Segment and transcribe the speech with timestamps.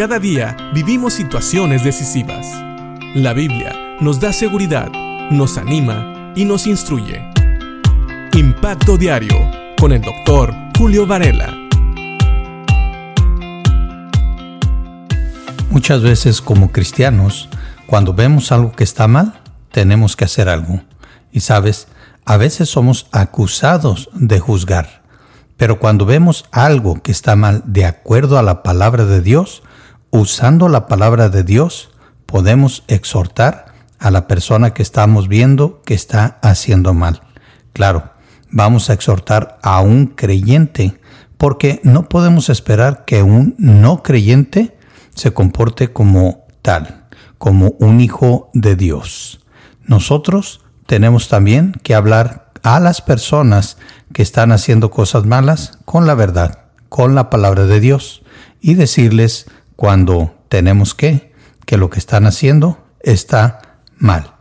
[0.00, 2.46] Cada día vivimos situaciones decisivas.
[3.14, 4.90] La Biblia nos da seguridad,
[5.30, 7.22] nos anima y nos instruye.
[8.32, 9.36] Impacto Diario
[9.78, 11.54] con el doctor Julio Varela.
[15.68, 17.50] Muchas veces como cristianos,
[17.84, 19.38] cuando vemos algo que está mal,
[19.70, 20.80] tenemos que hacer algo.
[21.30, 21.88] Y sabes,
[22.24, 25.02] a veces somos acusados de juzgar.
[25.58, 29.62] Pero cuando vemos algo que está mal de acuerdo a la palabra de Dios,
[30.10, 31.90] usando la palabra de Dios,
[32.26, 33.66] podemos exhortar
[33.98, 37.22] a la persona que estamos viendo que está haciendo mal.
[37.72, 38.10] Claro,
[38.50, 41.00] vamos a exhortar a un creyente
[41.36, 44.76] porque no podemos esperar que un no creyente
[45.14, 47.06] se comporte como tal,
[47.38, 49.40] como un hijo de Dios.
[49.84, 53.76] Nosotros tenemos también que hablar a las personas
[54.12, 58.22] que están haciendo cosas malas con la verdad, con la palabra de Dios,
[58.60, 59.46] y decirles
[59.80, 61.32] cuando tenemos que,
[61.64, 64.34] que lo que están haciendo está mal.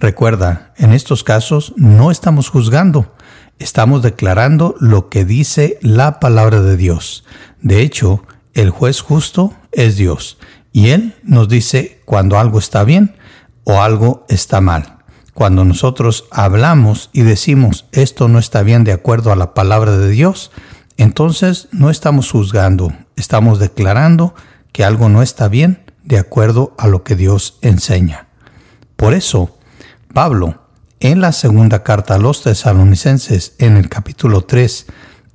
[0.00, 3.14] Recuerda, en estos casos no estamos juzgando,
[3.60, 7.24] estamos declarando lo que dice la palabra de Dios.
[7.62, 10.38] De hecho, el juez justo es Dios
[10.72, 13.14] y Él nos dice cuando algo está bien
[13.62, 14.96] o algo está mal.
[15.34, 20.10] Cuando nosotros hablamos y decimos esto no está bien de acuerdo a la palabra de
[20.10, 20.50] Dios,
[20.96, 24.34] entonces no estamos juzgando, estamos declarando
[24.72, 28.28] que algo no está bien de acuerdo a lo que Dios enseña.
[28.96, 29.56] Por eso,
[30.12, 30.62] Pablo,
[31.00, 34.86] en la segunda carta a los tesalonicenses, en el capítulo 3,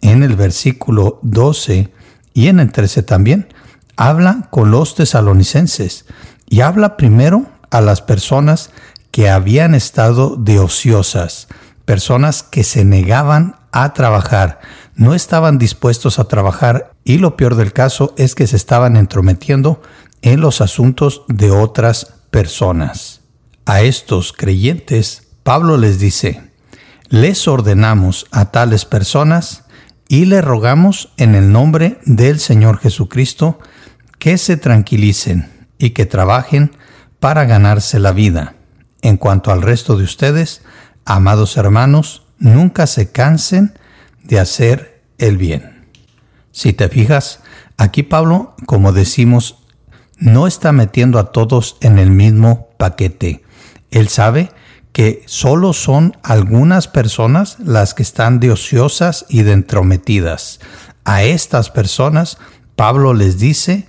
[0.00, 1.92] en el versículo 12
[2.32, 3.52] y en el 13 también,
[3.96, 6.06] habla con los tesalonicenses
[6.48, 8.70] y habla primero a las personas
[9.10, 11.48] que habían estado de ociosas,
[11.84, 14.60] personas que se negaban a trabajar,
[14.94, 19.82] no estaban dispuestos a trabajar y lo peor del caso es que se estaban entrometiendo
[20.22, 23.22] en los asuntos de otras personas.
[23.66, 26.50] A estos creyentes, Pablo les dice,
[27.08, 29.64] les ordenamos a tales personas
[30.08, 33.58] y le rogamos en el nombre del Señor Jesucristo
[34.18, 36.76] que se tranquilicen y que trabajen
[37.20, 38.54] para ganarse la vida.
[39.02, 40.62] En cuanto al resto de ustedes,
[41.04, 43.74] amados hermanos, nunca se cansen
[44.24, 45.86] de hacer el bien.
[46.50, 47.40] Si te fijas,
[47.76, 49.58] aquí Pablo, como decimos,
[50.18, 53.44] no está metiendo a todos en el mismo paquete.
[53.90, 54.50] Él sabe
[54.92, 60.58] que solo son algunas personas las que están de ociosas y de entrometidas.
[61.04, 62.38] A estas personas
[62.76, 63.86] Pablo les dice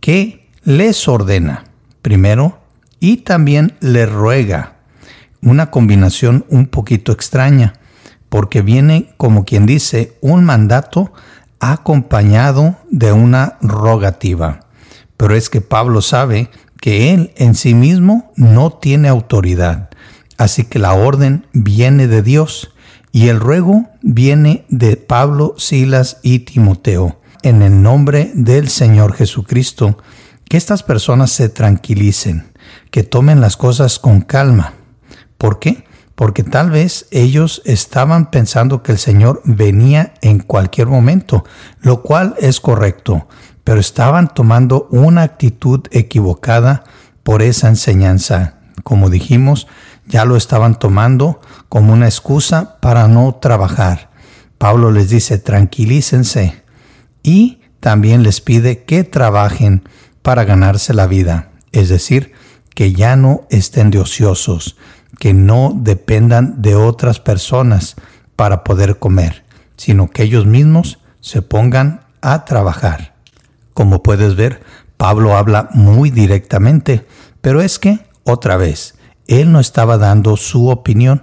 [0.00, 1.64] que les ordena,
[2.02, 2.60] primero,
[2.98, 4.76] y también les ruega.
[5.42, 7.74] Una combinación un poquito extraña,
[8.30, 11.12] porque viene, como quien dice, un mandato
[11.58, 14.60] acompañado de una rogativa.
[15.18, 16.48] Pero es que Pablo sabe
[16.80, 19.90] que él en sí mismo no tiene autoridad.
[20.38, 22.72] Así que la orden viene de Dios
[23.12, 27.20] y el ruego viene de Pablo, Silas y Timoteo.
[27.42, 29.98] En el nombre del Señor Jesucristo,
[30.48, 32.52] que estas personas se tranquilicen,
[32.90, 34.74] que tomen las cosas con calma.
[35.36, 35.84] ¿Por qué?
[36.20, 41.46] Porque tal vez ellos estaban pensando que el Señor venía en cualquier momento,
[41.80, 43.26] lo cual es correcto,
[43.64, 46.84] pero estaban tomando una actitud equivocada
[47.22, 48.56] por esa enseñanza.
[48.82, 49.66] Como dijimos,
[50.06, 54.10] ya lo estaban tomando como una excusa para no trabajar.
[54.58, 56.64] Pablo les dice, tranquilícense
[57.22, 59.88] y también les pide que trabajen
[60.20, 62.34] para ganarse la vida, es decir,
[62.74, 64.76] que ya no estén de ociosos,
[65.20, 67.94] que no dependan de otras personas
[68.36, 69.44] para poder comer,
[69.76, 73.14] sino que ellos mismos se pongan a trabajar.
[73.74, 74.62] Como puedes ver,
[74.96, 77.06] Pablo habla muy directamente,
[77.42, 78.94] pero es que, otra vez,
[79.28, 81.22] él no estaba dando su opinión,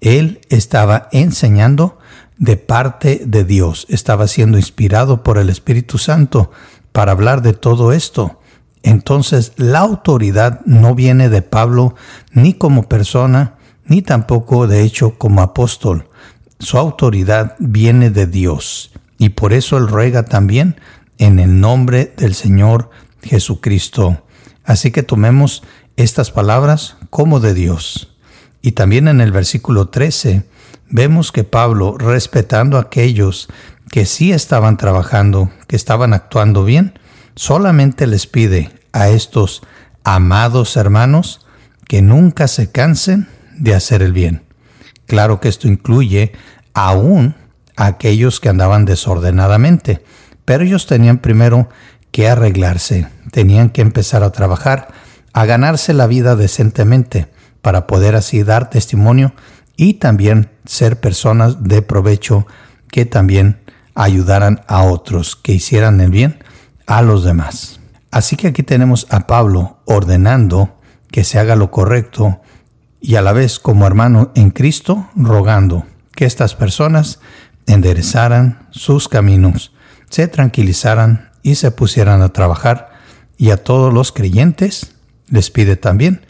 [0.00, 1.98] él estaba enseñando
[2.38, 6.50] de parte de Dios, estaba siendo inspirado por el Espíritu Santo
[6.90, 8.40] para hablar de todo esto.
[8.86, 11.96] Entonces la autoridad no viene de Pablo
[12.30, 16.08] ni como persona, ni tampoco de hecho como apóstol.
[16.60, 20.80] Su autoridad viene de Dios y por eso él ruega también
[21.18, 22.90] en el nombre del Señor
[23.24, 24.22] Jesucristo.
[24.64, 25.64] Así que tomemos
[25.96, 28.14] estas palabras como de Dios.
[28.62, 30.44] Y también en el versículo 13
[30.90, 33.48] vemos que Pablo, respetando a aquellos
[33.90, 36.96] que sí estaban trabajando, que estaban actuando bien,
[37.34, 39.62] solamente les pide a estos
[40.04, 41.46] amados hermanos
[41.86, 43.28] que nunca se cansen
[43.58, 44.42] de hacer el bien.
[45.06, 46.32] Claro que esto incluye
[46.72, 47.34] aún
[47.76, 50.02] a aquellos que andaban desordenadamente,
[50.46, 51.68] pero ellos tenían primero
[52.10, 54.88] que arreglarse, tenían que empezar a trabajar,
[55.34, 57.28] a ganarse la vida decentemente
[57.60, 59.34] para poder así dar testimonio
[59.76, 62.46] y también ser personas de provecho
[62.90, 63.60] que también
[63.94, 66.42] ayudaran a otros, que hicieran el bien
[66.86, 67.80] a los demás.
[68.16, 70.80] Así que aquí tenemos a Pablo ordenando
[71.10, 72.40] que se haga lo correcto
[72.98, 75.84] y a la vez como hermano en Cristo rogando
[76.14, 77.20] que estas personas
[77.66, 79.74] enderezaran sus caminos,
[80.08, 82.88] se tranquilizaran y se pusieran a trabajar
[83.36, 84.94] y a todos los creyentes
[85.28, 86.24] les pide también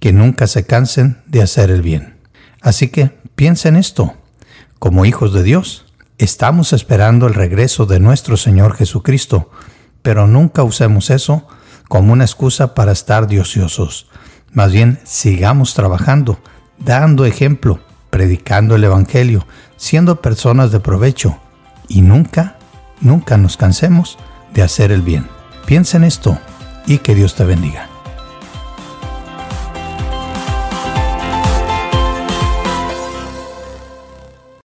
[0.00, 2.16] que nunca se cansen de hacer el bien.
[2.62, 4.14] Así que piensen esto,
[4.78, 5.84] como hijos de Dios,
[6.16, 9.50] estamos esperando el regreso de nuestro Señor Jesucristo,
[10.06, 11.48] pero nunca usemos eso
[11.88, 14.06] como una excusa para estar diociosos.
[14.52, 16.38] Más bien, sigamos trabajando,
[16.78, 21.38] dando ejemplo, predicando el Evangelio, siendo personas de provecho
[21.88, 22.56] y nunca,
[23.00, 24.16] nunca nos cansemos
[24.54, 25.26] de hacer el bien.
[25.66, 26.38] Piensa en esto
[26.86, 27.95] y que Dios te bendiga.